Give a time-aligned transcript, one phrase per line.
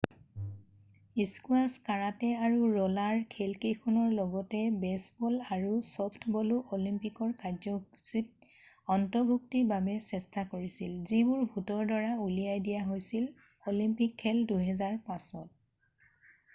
[1.31, 8.51] "Squash karate আৰু roller খেলকেইটাৰ লগতে বেছবল আৰু চফ্টবলো অলিম্পিকৰ কাৰ্যসূচীত
[8.97, 13.31] অন্তৰ্ভুক্তিৰ বাবে চেষ্টা কৰিছিল যিবোৰ ভোটৰ দ্বাৰা উলিয়াই দিয়া হৈছিল
[13.75, 15.47] অলিম্পিক খেল ২০০৫ত।""